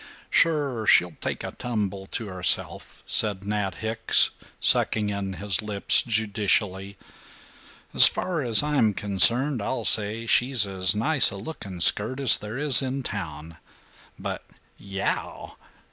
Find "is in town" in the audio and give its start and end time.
12.57-13.57